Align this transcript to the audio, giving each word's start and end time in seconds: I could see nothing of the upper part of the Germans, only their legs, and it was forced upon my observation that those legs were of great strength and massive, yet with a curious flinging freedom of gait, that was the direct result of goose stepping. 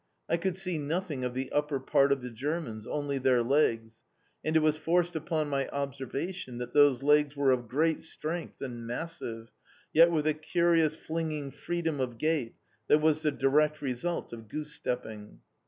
I 0.27 0.37
could 0.37 0.57
see 0.57 0.79
nothing 0.79 1.23
of 1.23 1.35
the 1.35 1.51
upper 1.51 1.79
part 1.79 2.11
of 2.11 2.23
the 2.23 2.31
Germans, 2.31 2.87
only 2.87 3.19
their 3.19 3.43
legs, 3.43 4.01
and 4.43 4.55
it 4.57 4.61
was 4.61 4.75
forced 4.75 5.15
upon 5.15 5.47
my 5.47 5.67
observation 5.69 6.57
that 6.57 6.73
those 6.73 7.03
legs 7.03 7.35
were 7.37 7.51
of 7.51 7.67
great 7.67 8.01
strength 8.01 8.59
and 8.63 8.87
massive, 8.87 9.51
yet 9.93 10.09
with 10.09 10.25
a 10.25 10.33
curious 10.33 10.95
flinging 10.95 11.51
freedom 11.51 11.99
of 11.99 12.17
gait, 12.17 12.55
that 12.87 12.97
was 12.99 13.21
the 13.21 13.29
direct 13.29 13.79
result 13.79 14.33
of 14.33 14.47
goose 14.47 14.71
stepping. 14.73 15.39